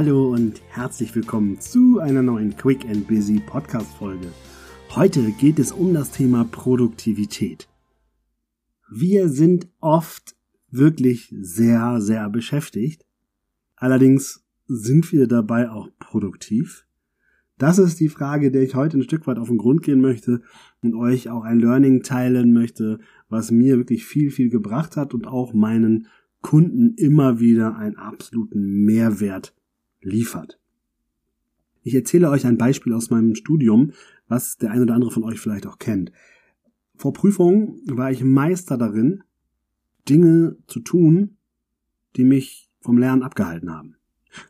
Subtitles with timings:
[0.00, 4.28] Hallo und herzlich willkommen zu einer neuen Quick and Busy Podcast Folge.
[4.90, 7.68] Heute geht es um das Thema Produktivität.
[8.88, 10.36] Wir sind oft
[10.70, 13.06] wirklich sehr, sehr beschäftigt.
[13.74, 16.86] Allerdings sind wir dabei auch produktiv.
[17.58, 20.42] Das ist die Frage, der ich heute ein Stück weit auf den Grund gehen möchte
[20.80, 25.26] und euch auch ein Learning teilen möchte, was mir wirklich viel, viel gebracht hat und
[25.26, 26.06] auch meinen
[26.40, 29.57] Kunden immer wieder einen absoluten Mehrwert
[30.00, 30.58] liefert.
[31.82, 33.92] Ich erzähle euch ein Beispiel aus meinem Studium,
[34.28, 36.12] was der ein oder andere von euch vielleicht auch kennt.
[36.96, 39.22] Vor Prüfungen war ich Meister darin,
[40.08, 41.36] Dinge zu tun,
[42.16, 43.96] die mich vom Lernen abgehalten haben.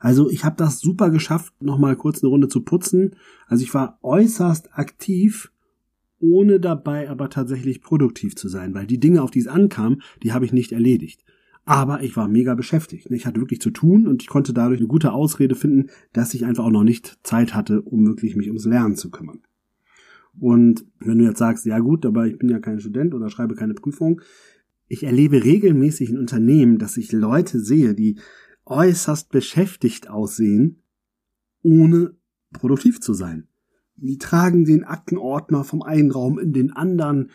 [0.00, 3.16] Also ich habe das super geschafft, nochmal kurz eine Runde zu putzen.
[3.46, 5.52] Also ich war äußerst aktiv,
[6.20, 10.32] ohne dabei aber tatsächlich produktiv zu sein, weil die Dinge, auf die es ankam, die
[10.32, 11.24] habe ich nicht erledigt.
[11.68, 13.10] Aber ich war mega beschäftigt.
[13.10, 16.46] Ich hatte wirklich zu tun und ich konnte dadurch eine gute Ausrede finden, dass ich
[16.46, 19.42] einfach auch noch nicht Zeit hatte, um wirklich mich ums Lernen zu kümmern.
[20.40, 23.54] Und wenn du jetzt sagst, ja gut, aber ich bin ja kein Student oder schreibe
[23.54, 24.22] keine Prüfung,
[24.86, 28.18] ich erlebe regelmäßig in Unternehmen, dass ich Leute sehe, die
[28.64, 30.80] äußerst beschäftigt aussehen,
[31.60, 32.14] ohne
[32.50, 33.46] produktiv zu sein.
[33.96, 37.30] Die tragen den Aktenordner vom einen Raum in den anderen,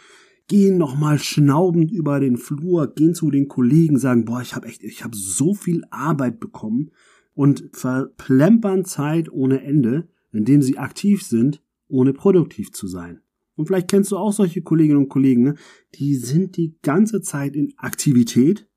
[0.47, 4.83] gehen nochmal schnaubend über den Flur, gehen zu den Kollegen, sagen, boah, ich habe echt,
[4.83, 6.91] ich habe so viel Arbeit bekommen
[7.33, 13.21] und verplempern Zeit ohne Ende, indem sie aktiv sind, ohne produktiv zu sein.
[13.55, 15.55] Und vielleicht kennst du auch solche Kolleginnen und Kollegen, ne?
[15.95, 18.67] die sind die ganze Zeit in Aktivität,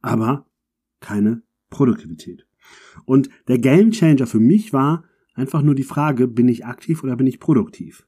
[0.00, 0.46] aber
[1.00, 2.46] keine Produktivität.
[3.04, 5.04] Und der Game Changer für mich war
[5.34, 8.06] einfach nur die Frage, bin ich aktiv oder bin ich produktiv?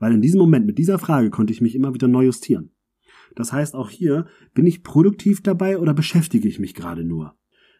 [0.00, 2.72] Weil in diesem Moment mit dieser Frage konnte ich mich immer wieder neu justieren.
[3.36, 7.36] Das heißt auch hier, bin ich produktiv dabei oder beschäftige ich mich gerade nur?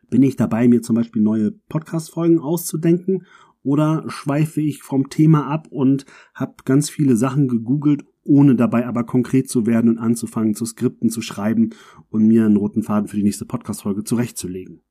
[0.09, 3.27] Bin ich dabei, mir zum Beispiel neue Podcast-Folgen auszudenken
[3.63, 6.05] oder schweife ich vom Thema ab und
[6.35, 11.09] habe ganz viele Sachen gegoogelt, ohne dabei aber konkret zu werden und anzufangen zu Skripten
[11.09, 11.71] zu schreiben
[12.11, 14.83] und mir einen roten Faden für die nächste Podcast-Folge zurechtzulegen?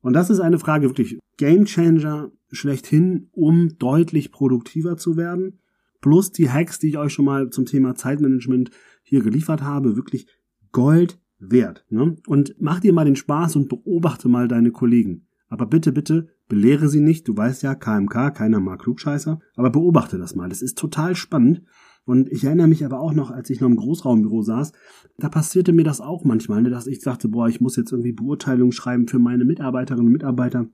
[0.00, 5.60] Und das ist eine Frage wirklich Game Changer schlechthin, um deutlich produktiver zu werden
[6.02, 8.70] plus die Hacks, die ich euch schon mal zum Thema Zeitmanagement
[9.02, 10.26] hier geliefert habe, wirklich
[10.72, 11.86] Gold wert.
[11.88, 12.16] Ne?
[12.26, 15.26] Und mach dir mal den Spaß und beobachte mal deine Kollegen.
[15.48, 17.28] Aber bitte, bitte, belehre sie nicht.
[17.28, 19.38] Du weißt ja, KMK, keiner mag Klugscheißer.
[19.54, 20.48] Aber beobachte das mal.
[20.48, 21.62] Das ist total spannend.
[22.04, 24.72] Und ich erinnere mich aber auch noch, als ich noch im Großraumbüro saß,
[25.18, 28.12] da passierte mir das auch manchmal, ne, dass ich sagte, boah, ich muss jetzt irgendwie
[28.12, 30.66] Beurteilungen schreiben für meine Mitarbeiterinnen und Mitarbeiter.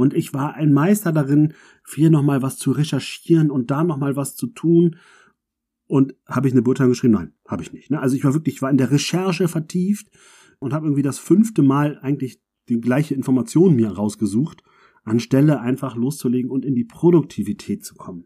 [0.00, 1.52] Und ich war ein Meister darin,
[1.86, 4.96] hier nochmal was zu recherchieren und da nochmal was zu tun.
[5.86, 7.12] Und habe ich eine Beurteilung geschrieben?
[7.12, 7.90] Nein, habe ich nicht.
[7.90, 8.00] Ne?
[8.00, 10.08] Also ich war wirklich, ich war in der Recherche vertieft
[10.58, 12.40] und habe irgendwie das fünfte Mal eigentlich
[12.70, 14.62] die gleiche Information mir rausgesucht,
[15.04, 18.24] anstelle einfach loszulegen und in die Produktivität zu kommen.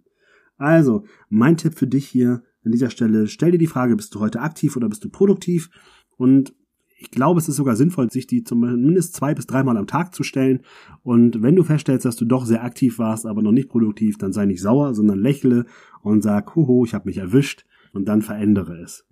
[0.57, 4.21] Also, mein Tipp für dich hier an dieser Stelle, stell dir die Frage, bist du
[4.21, 5.71] heute aktiv oder bist du produktiv?
[6.19, 6.55] Und
[6.97, 10.23] ich glaube, es ist sogar sinnvoll, sich die zumindest zwei bis dreimal am Tag zu
[10.23, 10.61] stellen.
[11.03, 14.33] Und wenn du feststellst, dass du doch sehr aktiv warst, aber noch nicht produktiv, dann
[14.33, 15.67] sei nicht sauer, sondern lächle
[16.03, 19.07] und sag, huhu, ich habe mich erwischt und dann verändere es.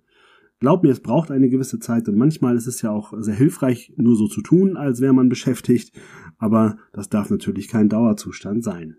[0.59, 3.91] Glaub mir, es braucht eine gewisse Zeit und manchmal ist es ja auch sehr hilfreich,
[3.97, 5.91] nur so zu tun, als wäre man beschäftigt,
[6.37, 8.95] aber das darf natürlich kein Dauerzustand sein.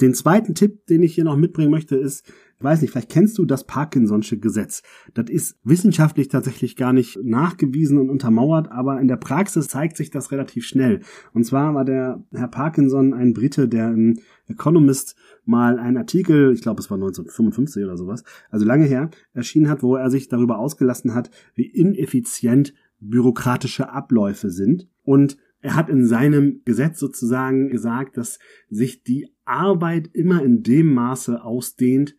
[0.00, 2.26] Den zweiten Tipp, den ich hier noch mitbringen möchte, ist,
[2.58, 4.82] ich weiß nicht, vielleicht kennst du das Parkinson'sche Gesetz.
[5.12, 10.10] Das ist wissenschaftlich tatsächlich gar nicht nachgewiesen und untermauert, aber in der Praxis zeigt sich
[10.10, 11.00] das relativ schnell.
[11.32, 16.62] Und zwar war der Herr Parkinson ein Brite, der im Economist mal einen Artikel, ich
[16.62, 20.58] glaube es war 1955 oder sowas, also lange her, erschienen hat, wo er sich darüber
[20.58, 28.18] ausgelassen hat, wie ineffizient bürokratische Abläufe sind und er hat in seinem Gesetz sozusagen gesagt,
[28.18, 28.38] dass
[28.68, 32.16] sich die Arbeit immer in dem Maße ausdehnt,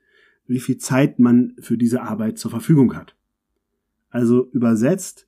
[0.47, 3.15] wie viel Zeit man für diese Arbeit zur Verfügung hat.
[4.09, 5.27] Also übersetzt,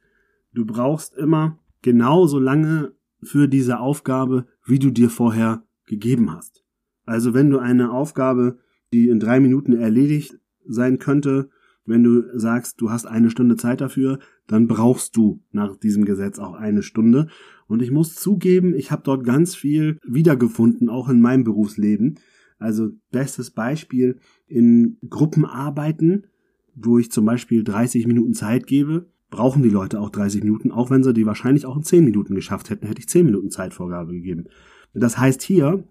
[0.51, 6.65] du brauchst immer genauso lange für diese Aufgabe, wie du dir vorher gegeben hast.
[7.05, 8.57] Also wenn du eine Aufgabe,
[8.93, 11.51] die in drei Minuten erledigt sein könnte,
[11.87, 16.37] wenn du sagst, du hast eine Stunde Zeit dafür, dann brauchst du nach diesem Gesetz
[16.37, 17.27] auch eine Stunde.
[17.67, 22.19] Und ich muss zugeben, ich habe dort ganz viel wiedergefunden, auch in meinem Berufsleben.
[22.59, 26.27] Also bestes Beispiel in Gruppenarbeiten,
[26.75, 30.89] wo ich zum Beispiel 30 Minuten Zeit gebe, brauchen die Leute auch 30 Minuten, auch
[30.89, 34.11] wenn sie die wahrscheinlich auch in 10 Minuten geschafft hätten, hätte ich 10 Minuten Zeitvorgabe
[34.11, 34.45] gegeben.
[34.93, 35.83] Das heißt hier,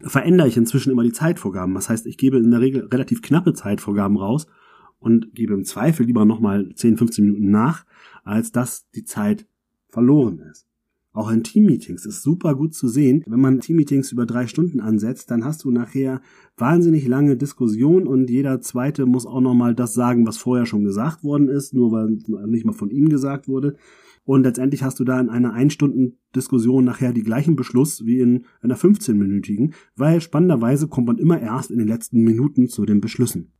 [0.00, 1.74] verändere ich inzwischen immer die Zeitvorgaben.
[1.74, 4.46] Das heißt, ich gebe in der Regel relativ knappe Zeitvorgaben raus
[5.00, 7.84] und gebe im Zweifel lieber nochmal 10, 15 Minuten nach,
[8.22, 9.46] als dass die Zeit
[9.88, 10.70] verloren ist.
[11.12, 13.24] Auch in Teammeetings ist super gut zu sehen.
[13.26, 16.20] Wenn man Teammeetings über drei Stunden ansetzt, dann hast du nachher
[16.56, 21.24] wahnsinnig lange Diskussion und jeder zweite muss auch nochmal das sagen, was vorher schon gesagt
[21.24, 23.74] worden ist, nur weil nicht mal von ihm gesagt wurde.
[24.24, 28.76] Und letztendlich hast du da in einer Ein-Stunden-Diskussion nachher die gleichen Beschluss wie in einer
[28.76, 33.50] 15-minütigen, weil spannenderweise kommt man immer erst in den letzten Minuten zu den Beschlüssen.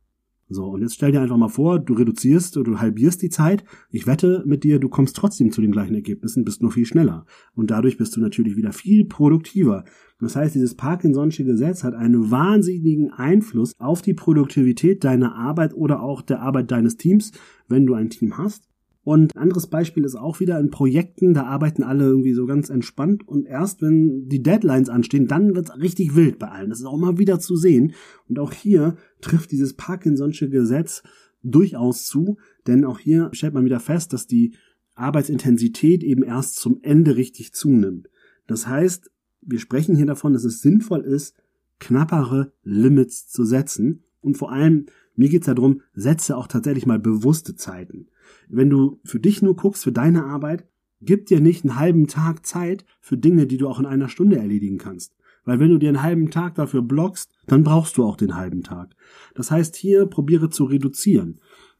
[0.53, 3.63] So, und jetzt stell dir einfach mal vor, du reduzierst oder du halbierst die Zeit.
[3.89, 7.25] Ich wette mit dir, du kommst trotzdem zu den gleichen Ergebnissen, bist nur viel schneller.
[7.55, 9.85] Und dadurch bist du natürlich wieder viel produktiver.
[10.19, 16.01] Das heißt, dieses Parkinson'sche Gesetz hat einen wahnsinnigen Einfluss auf die Produktivität deiner Arbeit oder
[16.01, 17.31] auch der Arbeit deines Teams,
[17.69, 18.70] wenn du ein Team hast.
[19.03, 23.27] Und anderes Beispiel ist auch wieder in Projekten, da arbeiten alle irgendwie so ganz entspannt
[23.27, 26.69] und erst wenn die Deadlines anstehen, dann wird's richtig wild bei allen.
[26.69, 27.93] Das ist auch mal wieder zu sehen.
[28.29, 31.01] Und auch hier trifft dieses Parkinson'sche Gesetz
[31.41, 32.37] durchaus zu,
[32.67, 34.53] denn auch hier stellt man wieder fest, dass die
[34.93, 38.07] Arbeitsintensität eben erst zum Ende richtig zunimmt.
[38.45, 39.09] Das heißt,
[39.41, 41.35] wir sprechen hier davon, dass es sinnvoll ist,
[41.79, 47.55] knappere Limits zu setzen und vor allem mir geht's darum, setze auch tatsächlich mal bewusste
[47.55, 48.07] Zeiten.
[48.49, 50.65] Wenn du für dich nur guckst, für deine Arbeit,
[51.01, 54.37] gib dir nicht einen halben Tag Zeit für Dinge, die du auch in einer Stunde
[54.37, 55.15] erledigen kannst.
[55.43, 58.63] Weil wenn du dir einen halben Tag dafür blockst, dann brauchst du auch den halben
[58.63, 58.95] Tag.
[59.33, 61.39] Das heißt, hier probiere zu reduzieren.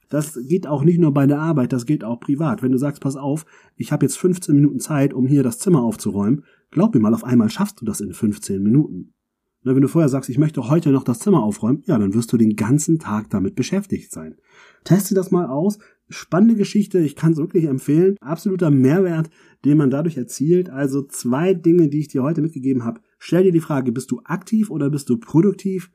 [0.10, 2.62] Das geht auch nicht nur bei der Arbeit, das geht auch privat.
[2.62, 3.46] Wenn du sagst, pass auf,
[3.78, 7.24] ich habe jetzt 15 Minuten Zeit, um hier das Zimmer aufzuräumen, glaub mir mal, auf
[7.24, 9.14] einmal schaffst du das in 15 Minuten.
[9.64, 12.34] Na, wenn du vorher sagst, ich möchte heute noch das Zimmer aufräumen, ja, dann wirst
[12.34, 14.36] du den ganzen Tag damit beschäftigt sein.
[14.84, 15.78] Teste das mal aus.
[16.12, 18.18] Spannende Geschichte, ich kann es wirklich empfehlen.
[18.20, 19.30] Absoluter Mehrwert,
[19.66, 20.70] den man dadurch erzielt.
[20.70, 23.02] Also zwei Dinge, die ich dir heute mitgegeben habe.
[23.18, 25.92] Stell dir die Frage, bist du aktiv oder bist du produktiv?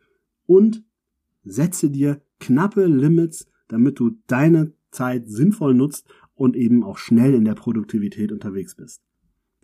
[0.47, 0.85] Und
[1.45, 7.45] setze dir knappe Limits, damit du deine Zeit sinnvoll nutzt und eben auch schnell in
[7.45, 9.06] der Produktivität unterwegs bist.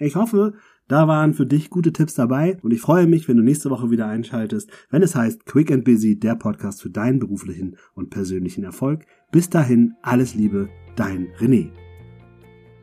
[0.03, 0.55] Ich hoffe,
[0.89, 3.93] da waren für dich gute Tipps dabei und ich freue mich, wenn du nächste Woche
[3.93, 8.65] wieder einschaltest, wenn es heißt Quick and Busy, der Podcast für deinen beruflichen und persönlichen
[8.65, 9.07] Erfolg.
[9.31, 11.69] Bis dahin, alles Liebe, dein René.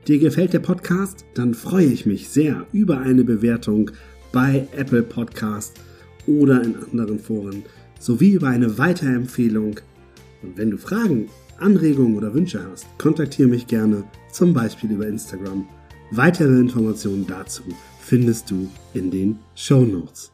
[0.08, 1.26] Dir gefällt der Podcast?
[1.34, 3.92] Dann freue ich mich sehr über eine Bewertung
[4.32, 5.78] bei Apple Podcast
[6.26, 7.64] oder in anderen Foren
[8.00, 9.82] sowie über eine Weiterempfehlung.
[10.42, 11.28] Und wenn du Fragen,
[11.58, 15.68] Anregungen oder Wünsche hast, kontaktiere mich gerne, zum Beispiel über Instagram
[16.12, 17.62] Weitere Informationen dazu
[18.00, 20.32] findest du in den Show Notes.